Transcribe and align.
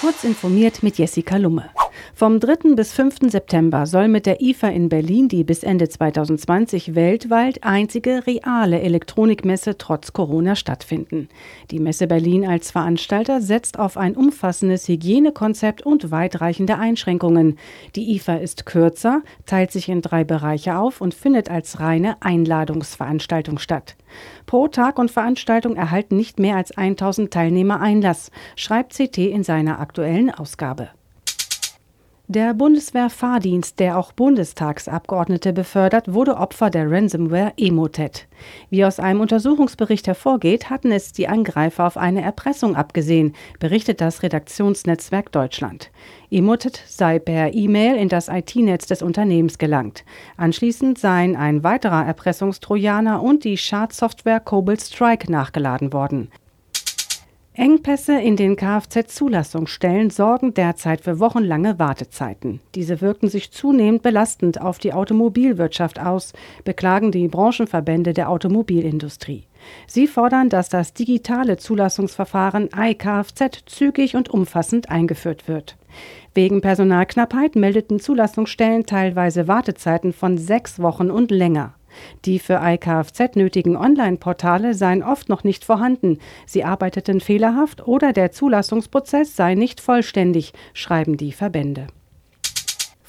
Kurz 0.00 0.24
informiert 0.24 0.82
mit 0.82 0.96
Jessica 0.96 1.36
Lumme. 1.36 1.68
Vom 2.14 2.40
3. 2.40 2.74
bis 2.74 2.92
5. 2.92 3.30
September 3.30 3.86
soll 3.86 4.08
mit 4.08 4.26
der 4.26 4.42
IFA 4.42 4.68
in 4.68 4.88
Berlin 4.88 5.28
die 5.28 5.44
bis 5.44 5.62
Ende 5.62 5.88
2020 5.88 6.94
weltweit 6.94 7.62
einzige 7.62 8.26
reale 8.26 8.80
Elektronikmesse 8.80 9.78
trotz 9.78 10.12
Corona 10.12 10.56
stattfinden. 10.56 11.28
Die 11.70 11.78
Messe 11.78 12.06
Berlin 12.06 12.46
als 12.46 12.72
Veranstalter 12.72 13.40
setzt 13.40 13.78
auf 13.78 13.96
ein 13.96 14.16
umfassendes 14.16 14.88
Hygienekonzept 14.88 15.86
und 15.86 16.10
weitreichende 16.10 16.76
Einschränkungen. 16.76 17.58
Die 17.96 18.14
IFA 18.16 18.36
ist 18.36 18.66
kürzer, 18.66 19.22
teilt 19.46 19.70
sich 19.70 19.88
in 19.88 20.02
drei 20.02 20.24
Bereiche 20.24 20.76
auf 20.76 21.00
und 21.00 21.14
findet 21.14 21.50
als 21.50 21.80
reine 21.80 22.20
Einladungsveranstaltung 22.20 23.58
statt. 23.58 23.96
Pro 24.46 24.68
Tag 24.68 24.98
und 24.98 25.10
Veranstaltung 25.10 25.76
erhalten 25.76 26.16
nicht 26.16 26.38
mehr 26.38 26.56
als 26.56 26.76
1000 26.76 27.32
Teilnehmer 27.32 27.80
Einlass, 27.80 28.30
schreibt 28.56 28.94
CT 28.94 29.18
in 29.18 29.44
seiner 29.44 29.78
aktuellen 29.80 30.30
Ausgabe. 30.30 30.90
Der 32.32 32.54
Bundeswehr-Fahrdienst, 32.54 33.80
der 33.80 33.98
auch 33.98 34.12
Bundestagsabgeordnete 34.12 35.52
befördert, 35.52 36.14
wurde 36.14 36.36
Opfer 36.36 36.70
der 36.70 36.88
Ransomware 36.88 37.54
Emotet. 37.56 38.28
Wie 38.68 38.84
aus 38.84 39.00
einem 39.00 39.20
Untersuchungsbericht 39.20 40.06
hervorgeht, 40.06 40.70
hatten 40.70 40.92
es 40.92 41.10
die 41.10 41.26
Angreifer 41.26 41.88
auf 41.88 41.96
eine 41.96 42.22
Erpressung 42.22 42.76
abgesehen, 42.76 43.34
berichtet 43.58 44.00
das 44.00 44.22
Redaktionsnetzwerk 44.22 45.32
Deutschland. 45.32 45.90
Emotet 46.30 46.80
sei 46.86 47.18
per 47.18 47.52
E-Mail 47.52 47.96
in 47.96 48.08
das 48.08 48.28
IT-Netz 48.28 48.86
des 48.86 49.02
Unternehmens 49.02 49.58
gelangt. 49.58 50.04
Anschließend 50.36 51.00
seien 51.00 51.34
ein 51.34 51.64
weiterer 51.64 52.06
Erpressungstrojaner 52.06 53.20
und 53.24 53.42
die 53.42 53.56
Schadsoftware 53.56 54.38
Cobalt 54.38 54.82
Strike 54.82 55.32
nachgeladen 55.32 55.92
worden. 55.92 56.30
Engpässe 57.54 58.20
in 58.20 58.36
den 58.36 58.54
Kfz-Zulassungsstellen 58.54 60.10
sorgen 60.10 60.54
derzeit 60.54 61.00
für 61.00 61.18
wochenlange 61.18 61.80
Wartezeiten. 61.80 62.60
Diese 62.76 63.00
wirken 63.00 63.28
sich 63.28 63.50
zunehmend 63.50 64.02
belastend 64.02 64.60
auf 64.60 64.78
die 64.78 64.92
Automobilwirtschaft 64.92 65.98
aus, 65.98 66.32
beklagen 66.62 67.10
die 67.10 67.26
Branchenverbände 67.26 68.12
der 68.12 68.30
Automobilindustrie. 68.30 69.46
Sie 69.88 70.06
fordern, 70.06 70.48
dass 70.48 70.68
das 70.68 70.94
digitale 70.94 71.56
Zulassungsverfahren 71.56 72.70
iKFZ 72.74 73.64
zügig 73.66 74.14
und 74.14 74.30
umfassend 74.30 74.88
eingeführt 74.88 75.48
wird. 75.48 75.76
Wegen 76.34 76.60
Personalknappheit 76.60 77.56
meldeten 77.56 77.98
Zulassungsstellen 77.98 78.86
teilweise 78.86 79.48
Wartezeiten 79.48 80.12
von 80.12 80.38
sechs 80.38 80.80
Wochen 80.80 81.10
und 81.10 81.32
länger. 81.32 81.74
Die 82.24 82.38
für 82.38 82.60
iKFZ 82.62 83.36
nötigen 83.36 83.76
Online-Portale 83.76 84.74
seien 84.74 85.02
oft 85.02 85.28
noch 85.28 85.44
nicht 85.44 85.64
vorhanden, 85.64 86.18
sie 86.46 86.64
arbeiteten 86.64 87.20
fehlerhaft 87.20 87.86
oder 87.86 88.12
der 88.12 88.32
Zulassungsprozess 88.32 89.36
sei 89.36 89.54
nicht 89.54 89.80
vollständig, 89.80 90.52
schreiben 90.74 91.16
die 91.16 91.32
Verbände. 91.32 91.86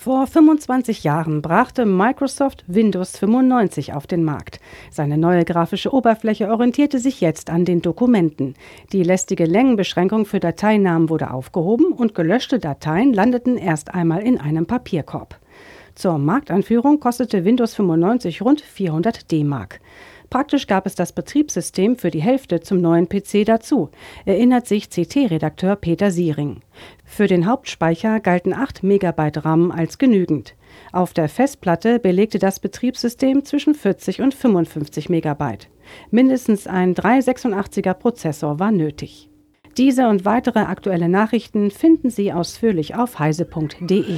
Vor 0.04 0.26
25 0.26 1.04
Jahren 1.04 1.44
brachte 1.44 1.86
Microsoft 1.86 2.64
Windows 2.66 3.20
95 3.20 3.94
auf 3.94 4.08
den 4.08 4.24
Markt. 4.24 4.60
Seine 4.90 5.16
neue 5.16 5.46
grafische 5.46 5.94
Oberfläche 5.94 6.50
orientierte 6.50 6.98
sich 6.98 7.22
jetzt 7.22 7.52
an 7.52 7.66
den 7.66 7.84
Dokumenten. 7.84 8.56
Die 8.94 9.04
lästige 9.04 9.46
Längenbeschränkung 9.46 10.26
für 10.26 10.40
Dateinamen 10.40 11.10
wurde 11.10 11.30
aufgehoben 11.30 11.94
und 11.94 12.16
gelöschte 12.16 12.58
Dateien 12.58 13.14
landeten 13.14 13.58
erst 13.58 13.94
einmal 13.94 14.24
in 14.24 14.40
einem 14.40 14.66
Papierkorb. 14.66 15.40
Zur 15.96 16.18
Markteinführung 16.18 17.00
kostete 17.00 17.46
Windows 17.46 17.76
95 17.76 18.42
rund 18.42 18.62
400 18.62 19.32
D-Mark. 19.32 19.82
Praktisch 20.32 20.66
gab 20.66 20.86
es 20.86 20.96
das 20.96 21.12
Betriebssystem 21.12 21.98
für 21.98 22.10
die 22.10 22.22
Hälfte 22.22 22.62
zum 22.62 22.80
neuen 22.80 23.10
PC 23.10 23.46
dazu, 23.46 23.90
erinnert 24.24 24.66
sich 24.66 24.90
CT-Redakteur 24.90 25.76
Peter 25.76 26.10
Siering. 26.10 26.62
Für 27.04 27.28
den 27.28 27.46
Hauptspeicher 27.46 28.22
galten 28.22 28.54
8 28.54 28.82
MB 28.82 29.38
RAM 29.44 29.72
als 29.72 29.98
genügend. 29.98 30.56
Auf 30.94 31.14
der 31.14 31.28
Festplatte 31.28 32.00
belegte 32.00 32.40
das 32.40 32.62
Betriebssystem 32.62 33.44
zwischen 33.44 33.76
40 33.76 34.22
und 34.22 34.34
55 34.34 35.10
MB. 35.10 35.68
Mindestens 36.12 36.66
ein 36.66 36.96
386er 36.96 37.94
Prozessor 37.94 38.58
war 38.58 38.72
nötig. 38.72 39.30
Diese 39.78 40.08
und 40.08 40.24
weitere 40.24 40.60
aktuelle 40.60 41.10
Nachrichten 41.10 41.72
finden 41.72 42.10
Sie 42.10 42.32
ausführlich 42.32 42.96
auf 42.96 43.20
heise.de. 43.20 44.18